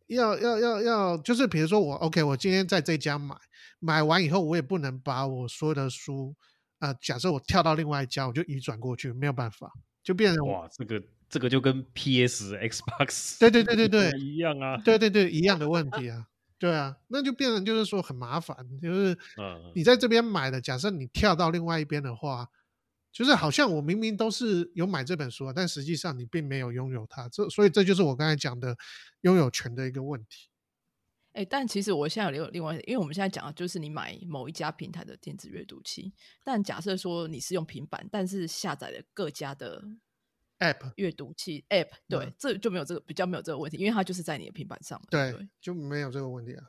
[0.07, 3.35] 要要要要，就是比如说我 OK，我今天在这家买，
[3.79, 6.35] 买完以后我也不能把我所有的书，
[6.79, 9.71] 啊，假设我跳到另外一家，我就移转过去，没有办法，
[10.03, 14.11] 就变成哇，这个这个就跟 PS、Xbox 对对对对对。
[14.21, 16.27] 一样啊，对对对一样的问题啊，
[16.63, 19.17] 对啊，那就变成就是说很麻烦，就是
[19.75, 22.47] 你在这边买的，假设你跳到另外一边的话。
[23.11, 28.75] 就是好像我明明都是有买这本书啊，但实际上你并没有拥有它，这所以这就是我刚才讲的
[29.21, 30.49] 拥有权的一个问题。
[31.33, 36.11] 哎，但其实我现在有另外，因为我们现在讲的就是你买某一家平台的电子阅读器，
[36.43, 39.83] 但假设说你是用平板，但是下载了各家的
[40.63, 46.63] App 阅读器 App，对，这就没有这个比较没有这个问题，因为它就是在你的平板上，对，就没有这个问题啊。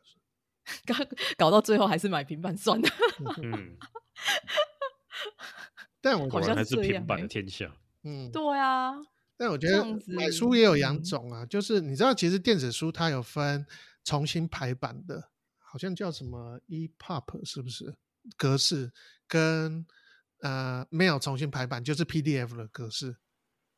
[0.87, 0.95] 搞
[1.37, 2.89] 搞到最后还是买平板算了。
[3.43, 3.77] 嗯。
[6.01, 7.71] 但我觉得还是平板的天下。
[8.03, 8.93] 嗯，对啊。
[9.37, 13.67] 但我觉得买书也有两种啊，就是你知道，其实电子书它有分
[14.05, 17.95] 重新排版的，好像叫什么 EPUB 是不是
[18.37, 18.93] 格式？
[19.27, 19.87] 跟
[20.41, 23.17] 呃没有重新排版，就是 PDF 的格式。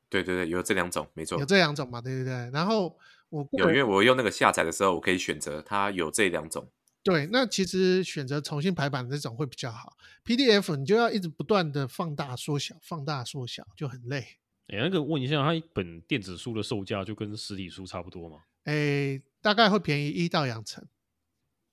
[0.08, 1.38] 对对对，有这两种，没错。
[1.38, 2.00] 有这两种嘛？
[2.00, 2.50] 对对对。
[2.52, 2.96] 然后
[3.28, 6.70] 我有，因为我用那个下载的时候，我可以选择它有这两种。
[7.02, 9.96] 对，那其实选择重新排版这种会比较好。
[10.24, 14.38] PDF 你就要一直不断的放大、缩小、放大、缩小，就很累。
[14.68, 18.38] 哎，那个问一下，它一本电子书的售价就跟实体书差不多吗？
[18.64, 20.84] 哎，大概会便宜一到两成。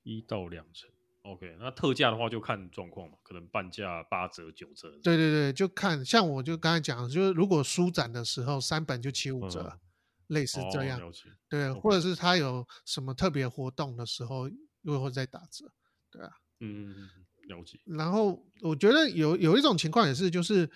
[0.04, 0.90] 一到两成
[1.24, 1.58] ，OK。
[1.60, 4.90] 那特价的话就看状况嘛，可能半价、八折、九折。
[5.04, 9.80] 对对对，就看像我就刚才讲，就是如果书展的时候三本就七五折，
[10.28, 11.02] 类似这样。
[11.50, 14.50] 对，或者是他有什么特别活动的时候。
[14.86, 15.72] 又会再打折，
[16.12, 16.94] 对啊，嗯，
[17.48, 17.80] 了解。
[17.86, 20.70] 然后我觉得有有一种情况也是，就是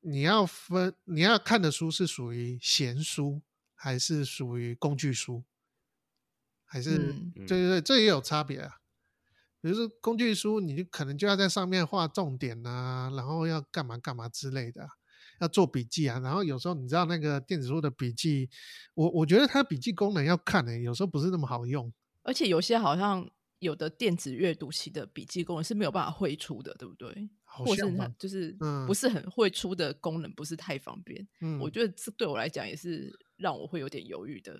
[0.00, 3.40] 你要分你要看的书是属于闲书
[3.76, 5.44] 还是属于工具书，
[6.64, 8.77] 还是对对对，这也有差别啊。
[9.60, 14.86] 比如说工具书，你就可能就要在上面画重点啊，然后要干嘛干嘛之类的，
[15.40, 16.18] 要做笔记啊。
[16.20, 18.48] 然后有时候你知道那个电子书的笔记，
[18.94, 21.92] 我我觉得它笔记功能要看的，有时候不是那么好用。
[22.22, 27.28] 而且有些好像有的电子阅读器的笔记功能是没有办法绘出的，对不对？
[27.44, 31.26] 或是它就是不是很会出的功能，不是太方便。
[31.40, 34.56] 嗯，我觉得这对我来讲也是让我会有点犹豫的。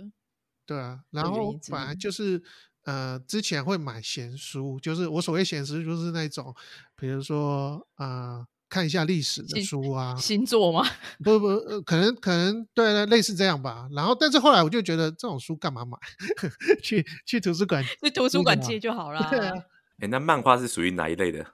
[0.66, 2.42] 对啊，然后反而就是
[2.88, 6.54] 呃，之前会买闲书，就是我所谓闲书就是那种，
[6.96, 8.46] 比如说啊。
[8.70, 10.86] 看一下历史的书啊，星座吗？
[11.24, 13.88] 不不，可能可能对类似这样吧。
[13.92, 15.96] 然后，但是后来我就觉得这种书干嘛买？
[16.84, 19.26] 去去图书馆，去图书馆 借就好了。
[19.30, 19.54] 对啊。
[20.00, 21.46] 哎，那漫画是属于哪一类的？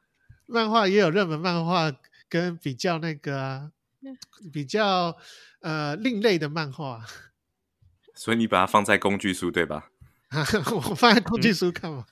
[0.46, 1.92] 漫画也有热门漫画，
[2.28, 3.70] 跟比较那个
[4.52, 5.16] 比较
[5.60, 7.06] 呃另类的漫画。
[8.16, 9.88] 所以你把它放在工具书对吧？
[10.74, 12.04] 我放在工具书看嘛。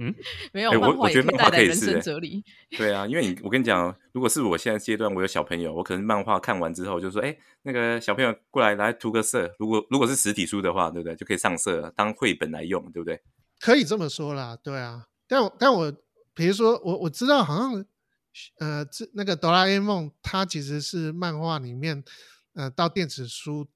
[0.00, 0.14] 嗯，
[0.52, 2.44] 没有，我我觉得漫画可以是哲理。
[2.70, 9.52] 对啊，因为你我跟你讲，如果是我现在阶段，我有小朋友，我可能漫画看完之后就说，哎，那个小朋友过来来涂个色。
[9.58, 11.16] 如果如果是实体书的话，对不对？
[11.16, 13.20] 就可以上色当绘本来用，对不对？
[13.58, 15.06] 可以这么说啦，对啊。
[15.26, 15.92] 但但我
[16.32, 17.84] 比如说，我我知道好像
[18.60, 22.04] 呃，这那个哆啦 A 梦，它其实是漫画里面
[22.54, 23.68] 呃到电子书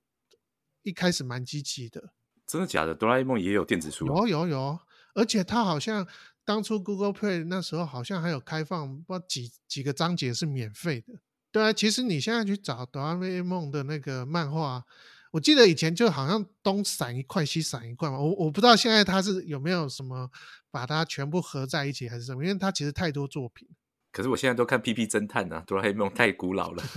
[0.84, 2.12] 一开始蛮积极的。
[2.52, 2.94] 真的假的？
[2.94, 4.06] 哆啦 A 梦也有电子书？
[4.06, 4.78] 有有有。
[5.14, 6.06] 而且它好像
[6.44, 11.14] 当初 Google Play 那时候好像还有开放，不知道几几个章节是免费的。
[11.50, 14.84] 对啊，其实你现在去找哆啦 A 梦的那个漫画，
[15.30, 18.18] 我记得以前就好像东散一块西散一块嘛。
[18.18, 20.30] 我我不知道现在它是有没有什么
[20.70, 23.66] 把它全部合在一起还是什么，因为它其实太多作品。
[24.10, 26.82] 可是我现在都看 PP 侦探啊，哆啦 A 梦太古老了，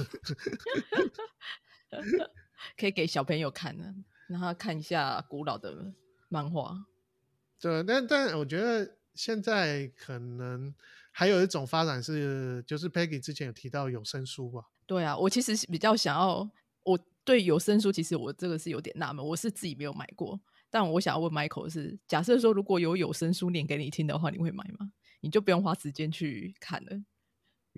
[2.78, 3.86] 可以给小朋友看呢，
[4.28, 5.94] 让他看一下古老的
[6.30, 6.86] 漫画。
[7.60, 10.74] 对，但但我觉得现在可能
[11.12, 14.66] 还有一种发展是，就是 Peggy 之前有提到有声书吧？
[14.86, 16.50] 对啊，我其实比较想要，
[16.84, 24.92] 我对有声书其实我这个是有点纳闷，我是自己没有买过，但我想要问 Michael 是，假设说如果有有声书念给你听的话，你会买吗？
[25.22, 26.92] 你就不用花时间去看了。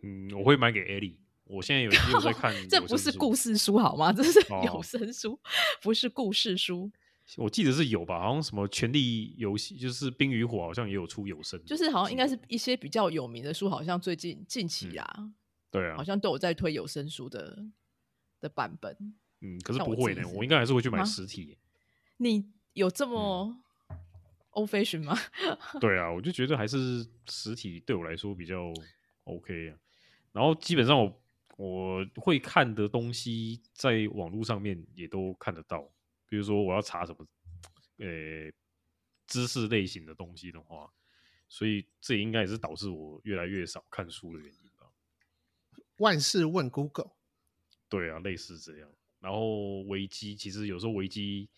[0.03, 1.17] 嗯，我会买给 Ellie。
[1.47, 4.11] 我现在有有在看，这不是故事书好吗？
[4.13, 5.39] 这是有声书，
[5.81, 6.91] 不是故事书。
[7.35, 15.29] 我记得是有吧，好像什么《权力游戏》就是《冰与火》，好像也有出有声，就是好像应该是一些比较有名的书，好像最近近期啊，
[15.69, 17.65] 对啊，好像都有在推有声书的
[18.39, 18.95] 的版本。
[19.41, 21.57] 嗯，可是不会呢，我应该还是会去买实体。
[22.17, 23.57] 你有这么
[24.51, 25.17] old fashion 吗？
[25.81, 28.73] 对啊，我就觉得还是实体对我来说比较
[29.25, 29.75] OK 啊。
[30.31, 31.21] 然后基本上我
[31.57, 35.91] 我会看的东西，在网络上面也都看得到。
[36.27, 37.27] 比如说我要查什么，
[37.97, 38.51] 呃，
[39.25, 40.93] 知识类型的东西的话，
[41.49, 44.91] 所以这应该也是导致我越来越少看书的原因吧。
[45.97, 47.11] 万事问 Google，
[47.89, 48.89] 对啊，类似这样。
[49.19, 51.49] 然后维基其实有时候维基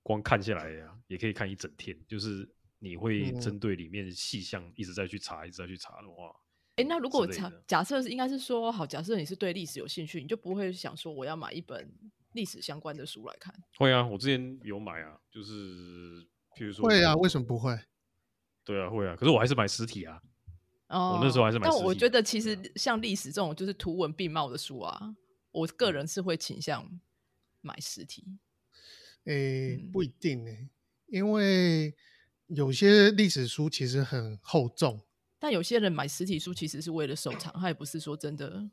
[0.00, 6.32] 光看下来呀，也可以看一整天，就是你会针对里面细项一直在去查，一直在去查的话。
[6.80, 11.92] 哎，那如果假假设是应该是说好，假设你是对历史有兴趣，你就不会想说我要买一本
[12.32, 13.54] 历史相关的书来看。
[13.76, 15.52] 会啊，我之前有买啊，就是
[16.56, 17.78] 譬如说会啊，为什么不会？
[18.64, 20.20] 对啊，会啊，可是我还是买实体啊。
[20.88, 21.68] 哦，我那时候还是买。
[21.68, 25.16] 但我觉得其实像历史这种就是图文并茂的书啊，
[25.50, 27.00] 我个人是会倾向
[27.60, 28.24] 买实体。
[29.24, 30.68] 诶，不一定诶，
[31.06, 31.94] 因为
[32.46, 35.00] 有些历史书其实很厚重。
[35.40, 38.70] 但有些人买实体书其实是为了收藏，他也不是说真的。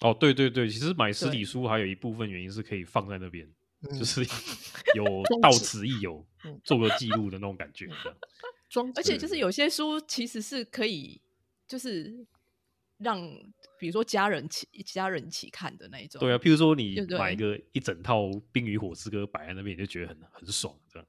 [0.00, 3.48] 哦，对对对，其实买实体书还有一部分原因是可以放在那边，
[3.98, 4.20] 就是
[4.94, 5.04] 有
[5.42, 6.24] 到此一游，
[6.62, 7.88] 做个记录的那种感觉。
[8.70, 11.20] 装，而且就是有些书其实是可以，
[11.66, 12.26] 就是
[12.98, 13.20] 让
[13.78, 16.20] 比如说家人起家人一起看的那一种。
[16.20, 21.08] 对啊，譬如说你买一个一整套《冰与火之歌》摆在那边，你就觉得很很爽，这样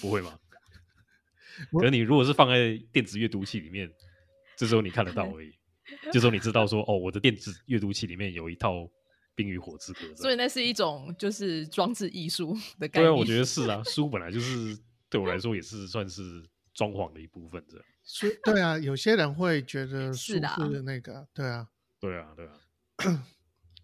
[0.00, 0.38] 不会吗？
[1.80, 3.90] 可你如果是放在电子阅读器里面。
[4.56, 5.52] 这时候你看得到而已，
[6.12, 8.72] 这时候你知道说哦，我的电子阅读器里面有一套
[9.34, 13.04] 《冰与火之歌》，所以那是一种就是装置艺术的概念。
[13.04, 14.78] 对啊，我觉得是啊， 书本来就是
[15.10, 16.42] 对我来说也是算是
[16.74, 17.86] 装潢的一部分，这样。
[18.04, 20.40] 书对啊，有些人会觉得书是
[20.82, 21.68] 那个，对啊，
[22.00, 22.52] 对啊，对啊。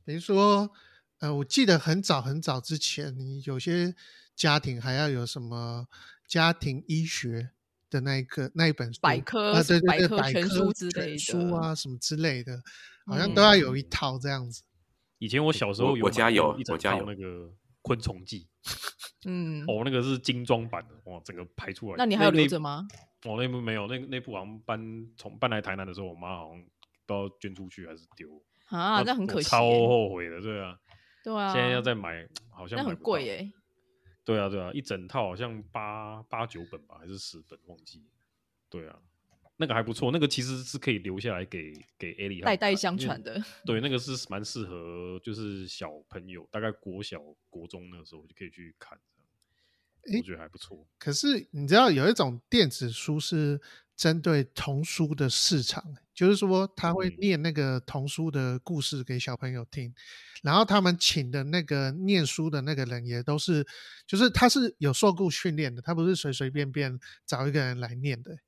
[0.05, 0.71] 比如说，
[1.19, 3.95] 呃，我记得很早很早之前，你有些
[4.35, 5.87] 家庭还要有什么
[6.27, 7.51] 家庭医学。
[7.93, 12.59] 的那一个那一本百科啊，对对对，百科全书之类的书啊，什么之类的，
[13.07, 14.63] 好像都要有一套这样子。
[15.19, 17.23] 以前我小时候，我家有，我家有那个
[17.83, 18.49] 《昆虫记
[19.27, 21.97] 》，嗯，哦，那个是精装版的，哇，整个排出来。
[21.99, 22.89] 那你还有留着吗？
[23.25, 24.81] 哦，那部没有，那那部好像搬
[25.17, 28.29] 从搬来台南的时候，我妈好像不知道捐出去还是丢
[28.67, 30.77] 啊，那很可惜，超后悔的，对啊，
[31.23, 33.53] 对啊，现在要再买，好像那很贵哎。
[34.25, 38.05] 对啊，对啊，一整套好像八八九本吧，还是十本，忘记。
[38.69, 38.99] 对啊，
[39.57, 43.43] 那个还不错，那个其实是可以留下来给给艾莉代代相传的。
[43.67, 48.99] 对，那个是蛮适合，就是小朋友，大概国小、国中那个时候就可以去看，
[50.05, 50.87] 我觉得还不错。
[50.99, 53.61] 可是你知道有一种电子书是
[53.97, 59.95] 针对童书的市场，就是说他会念那个童书的故事给小朋友听，
[60.43, 63.67] 然后他们请的那个念书的那个人也都是，
[64.07, 68.39] 就是他是有受过训练的，他不是随随便便找一个人来念的。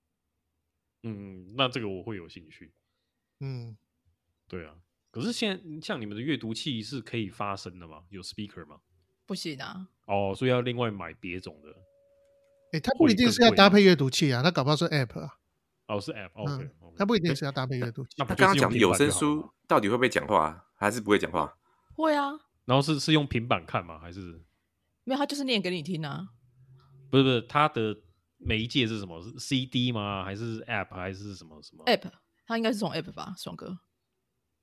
[1.03, 2.73] 嗯，那这个我会有兴趣。
[3.41, 3.77] 嗯，
[4.49, 4.75] 对啊。
[5.11, 8.03] 可是现在像你们的阅读器是可以发声的吗？
[8.09, 8.81] 有 speaker 吗？
[9.27, 9.89] 不行啊。
[10.07, 11.84] 哦，所以要另外买别种的。
[12.75, 15.31] 哎，它不一定是要搭配阅读器啊，它搞不好是 app 啊。
[15.89, 16.31] 哦，是 app。
[16.35, 18.11] OK，它不一定是要搭配阅读器。
[18.19, 21.57] 那刚刚讲的有声书到底会不会讲话，还是不会讲话？
[21.95, 22.33] 会啊。
[22.65, 23.99] 然后是是用平板看吗？
[23.99, 24.43] 还是？
[25.05, 26.29] 没有，他就是念给你听啊。
[27.11, 27.97] 不是不是，他的。
[28.47, 29.23] 媒介是什么？
[29.23, 30.23] 是 CD 吗？
[30.23, 30.95] 还是 App？
[30.95, 32.11] 还是什么什么？App，
[32.47, 33.79] 它应该是从 App 吧，爽哥。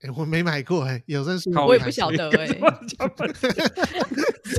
[0.02, 2.48] 哎，我没买过哎，有声书我也不晓得哎。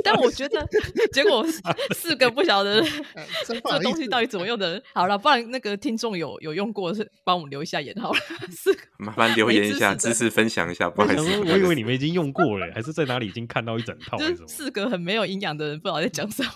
[0.04, 0.66] 但我觉得，
[1.12, 1.44] 结果
[1.94, 2.82] 四个不晓得
[3.46, 4.82] 这东西到底怎么用的。
[4.94, 8.18] 好了，不然那个听众有有用过，是帮我们留一下言好了。
[8.50, 10.88] 四个麻烦留言一下，知识分享一下。
[10.88, 14.16] 不好意思，我以为你们已经用过了，还是在哪里已经看到一整套？
[14.18, 16.50] 就是四个很没有营养的人，不知道在讲什么。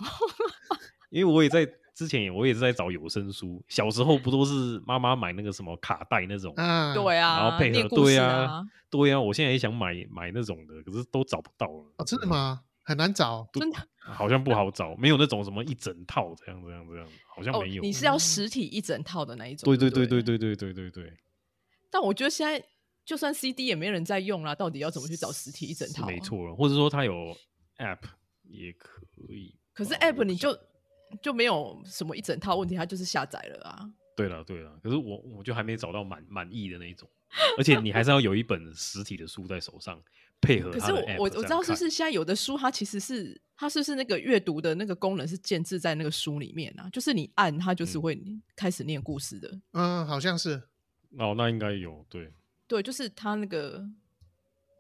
[1.11, 1.67] 因为我也在。
[1.97, 11.91] 之前我也是在找有声书，小时候不都是妈妈买那个什么卡带那种，嗯，对啊，然后配合，对啊，对啊，我现在也想买买那种的，可是都找不到了。
[11.97, 12.61] 哦，真的吗？
[12.87, 17.83] 很难找，真的， 好像不好找，没有那种什么一整套这样这样这样，好像没有。
[17.83, 19.67] 你是要实体一整套的那一种？
[19.67, 21.13] 对对对对对对对对对。
[21.91, 22.65] 但我觉得现在
[23.05, 26.07] 就算 CD 也没人在用啦，到底要怎么去找实体一整套？
[26.07, 27.37] 没错，或者说它有
[27.79, 27.99] App
[28.45, 29.55] 也可以。
[29.75, 30.59] 可是 App 你就。
[31.23, 33.89] 就没有什么一整套问题，它就是下载了啊。
[34.17, 37.09] 对了对了，可是我我就还没找到满满意的那一种，
[37.57, 40.03] 而且你还是要有一本实体的书在手上
[40.41, 40.71] 配合。
[40.71, 46.89] 可是我我我知道，就是现在有的书，它其实是它是不是那个阅读的那个功能是建置在那个书里面啊？
[46.93, 48.21] 就是你按它，就是会
[48.55, 49.61] 开始念故事的。
[49.73, 50.63] 嗯，好像是。
[51.19, 52.33] 哦，那应该有对。
[52.67, 53.85] 对，就是它那个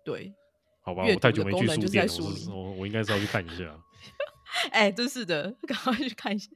[0.04, 0.34] 对。
[0.82, 2.06] 好吧，我太久没去书店，
[2.48, 3.76] 我我我应该是要去看一下。
[4.70, 6.48] 哎，真是的， 赶快去看一下，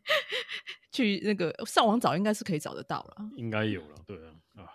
[0.93, 3.17] 去那个上网找，应该是可以找得到了。
[3.37, 4.31] 应该有了，对啊
[4.63, 4.71] 啊！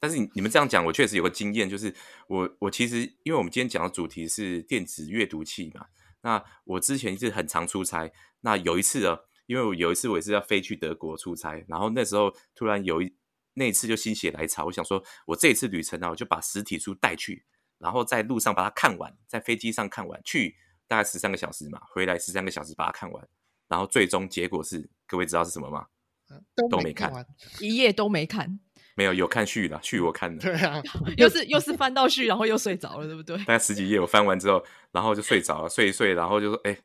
[0.00, 1.94] 但是你你们这样讲，我确实有个经验，就是
[2.26, 5.86] 我我其实因为我们今天讲的主题是电子阅读器嘛，
[6.22, 13.14] 那我之前是很常出差，那有一次啊，因为我有一次我也是要飞去德国出差，然后那时候突然有一
[13.52, 17.44] 那一次就心血来潮，我想说我这一次旅程呢，我就把实体书带去，
[17.78, 20.56] 然后在路上把它看完，在飞机上看完，去
[20.88, 23.28] 大概十三个小时嘛，回来十三个小时把它看完，
[23.68, 25.86] 然后最终结果是各位知道是什么吗？
[26.70, 27.12] 都没看，
[27.60, 28.60] 一页都没看。
[28.96, 30.42] 没有有看序的，序我看的。
[30.42, 30.82] 对啊，
[31.16, 33.36] 又是又是翻到序，然后又睡着了，对不对？
[33.38, 34.62] 大概十几页，我翻完之后，
[34.92, 36.76] 然后就睡着了，睡一睡，然后就说：“哎，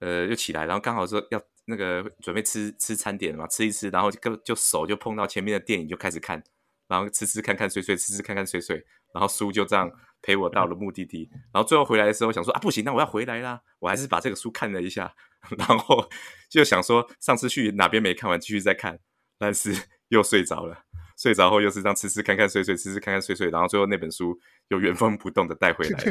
[0.00, 6.42] 呃，又起来，然后刚好说要那个准备吃吃餐点嘛，吃一吃，然后就就手就碰到前面的电影，就开始看，
[6.88, 8.76] 然后吃吃看看睡睡，吃吃看看睡睡，
[9.12, 9.90] 然后书就这样
[10.22, 15.12] 陪我到了目的地，然后最后回来的时候想说啊，不行，那我要回来啦，我还是把这个书看了一下，
[15.58, 16.08] 然后
[16.48, 18.98] 就想说上次去哪边没看完，继续再看，
[19.38, 19.74] 但是
[20.08, 20.84] 又睡着了。”
[21.26, 26.04] 睡着后又是这样吃吃看看睡睡吃吃看看睡睡，然后最后那本书又原封不动的带回来。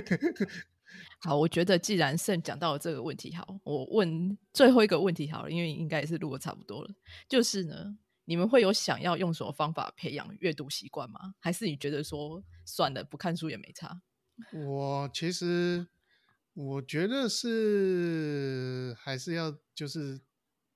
[1.23, 6.89] 好，我觉得既然盛讲到了这个问题，好，我问最后一个问题好了，因为应该也是录的差不多了。
[7.29, 11.33] 就是呢，你们会有想要用什么方法培养阅读习惯吗？
[11.39, 14.01] 还是你觉得说算了，不看书也没差？
[14.51, 15.87] 我其实
[16.53, 20.19] 我觉得是还是要就是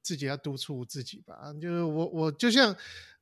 [0.01, 1.51] 自己要督促自己吧。
[1.61, 2.73] 就是我我就像。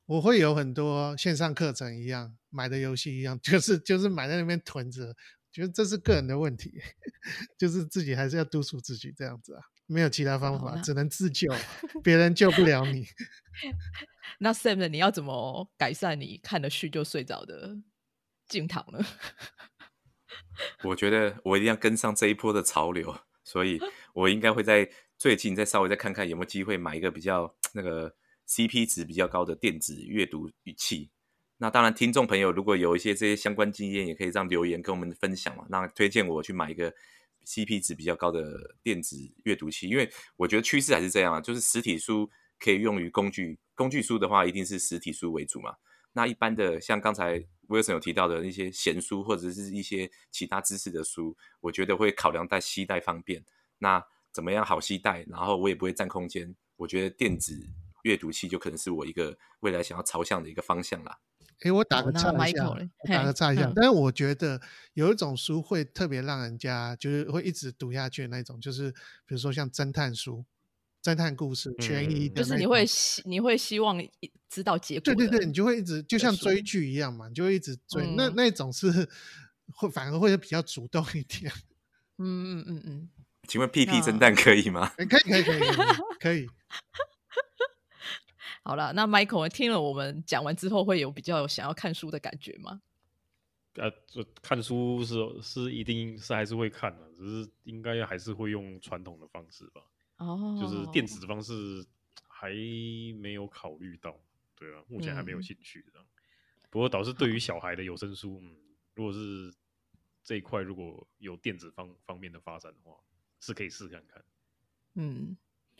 [0.08, 5.14] 我会有很多线上课程一样，买的游戏一样， 就是就是买在那边囤着，
[5.52, 6.80] 觉得这是个人的问题，
[7.58, 11.46] 就是自己还是要督促自己这样子啊，没有其他方法，只能自救，
[12.02, 13.06] 别人救不了你。
[14.38, 17.76] 那 Sam，你要怎么改善你看了序就睡着的
[18.46, 19.04] 镜头呢？
[20.84, 23.78] 我觉得我一定要跟上这一波的潮流，所以
[24.14, 24.88] 我应该会在
[25.18, 28.16] 最近再稍微再看看有没有机会买一个比较那个。
[28.48, 31.10] CP 值比较高的电子阅读语器，
[31.58, 35.66] 那当然，听众朋友如果有一些这些相关经验，也可以让留言跟我们分享嘛。
[35.68, 36.94] 那推荐我去买一个
[37.44, 45.74] CP 值比较高的电子阅读器，因为我觉得趋势还是这样啊，就是实体书可以用于工具，工具书的话一定是实体书为主嘛。
[46.14, 47.38] 那一般的像刚才
[47.68, 53.44] Wilson 有提到的那些闲书或者是一些其他知识的书，我觉得会考量在携带方便。
[53.78, 57.68] 那怎么样好携带，然后我也不会占空间，我觉得电子。
[58.08, 61.18] 阅读器就可能是我一个未来想要朝向的一个方向啦。
[61.60, 62.64] 哎，我打个岔一下，
[63.06, 63.70] 打个岔一下。
[63.76, 64.60] 但是我觉得
[64.94, 68.90] 有一种书会特别让人家就是会一直读下去的那种，就是
[69.26, 70.44] 比如说像侦探书、
[71.02, 74.00] 侦探故事、悬疑的，就是你会希你会希望
[74.48, 75.02] 知道结果。
[75.02, 78.14] 对对对，你就会一直就像追剧一样嘛，你就会一直追。
[78.16, 79.08] 那那种是
[79.74, 81.52] 会反而会比较主动一点。
[82.18, 83.08] 嗯嗯嗯嗯。
[83.48, 84.92] 请问屁屁侦探可以吗？
[84.96, 85.60] 可以可以可以
[86.20, 86.46] 可以。
[88.68, 92.82] 好了，那 Michael 听了我们讲完之后，会有比较想要看书的感觉吗？
[93.76, 93.90] 呃，
[94.42, 99.80] 看书是是一定是还是会看的，只是应该还是会用传统的方式吧。
[100.18, 101.82] 哦，就是电子的方式
[102.28, 102.50] 还
[103.18, 104.14] 没有考虑到，
[104.54, 106.06] 对啊，目前还没有兴趣这样。
[106.68, 108.54] 不过倒是对于小孩的有声书，嗯，
[108.94, 109.50] 如果是
[110.22, 112.98] 这一块如果有电子方方面的发展的话，
[113.40, 114.22] 是可以试看看。
[114.92, 115.34] 嗯，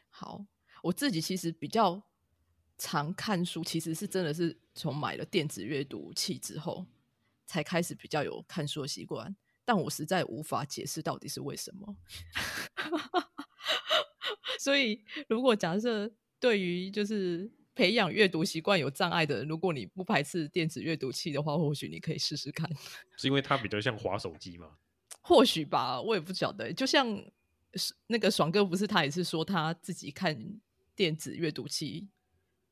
[0.08, 0.42] 好，
[0.82, 2.02] 我自己其实比较。
[2.78, 6.86] 常看书其实是真的是从买了电子阅读器之后，
[7.46, 9.36] 才开始比较有看书的习惯。
[9.64, 11.96] 但我实在无法解释到底是为什么。
[14.58, 16.10] 所以，如果假设
[16.40, 22.68] 对于就是培养阅读习惯有障碍的人，如果你不排斥电子阅读器的话，或许你可以试试看。
[23.18, 24.78] 是因为它比较像滑手机吗？
[25.20, 26.72] 或许吧，我也不晓得。
[26.72, 27.06] 就像
[28.06, 30.58] 那个爽哥，不是他也是说他自己看
[30.96, 32.08] 电子阅读器。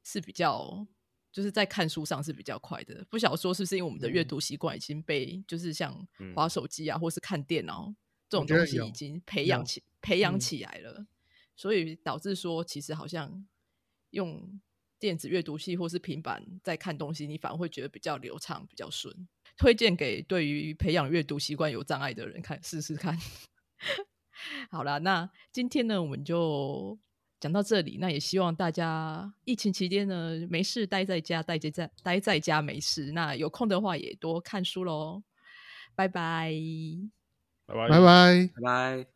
[0.08, 0.86] 是比较，
[1.32, 3.04] 就是在看书上是比较快的。
[3.10, 7.92] 不晓得说是不是因为我们的阅读习惯已经被，就是像滑手机啊，或是看电脑
[8.28, 11.08] 这种东西已经培养起培养起来了，
[11.56, 13.44] 所以导致说其实好像
[14.10, 14.60] 用
[15.00, 19.26] 电子阅读器或是平板在看东西，你反而会觉得比较流畅、比较顺。
[19.56, 23.18] 推荐给对于培养阅读习惯有障碍的人看试试看。
[24.70, 26.96] 好了，那今天呢，我们就。
[27.38, 33.12] 讲到这里，那也希望大家疫情期间呢，没事待在家，待在待在家没事。
[33.12, 35.22] 那有空的话，也多看书喽。
[35.94, 36.52] 拜拜，
[37.66, 39.15] 拜拜，拜拜，拜拜。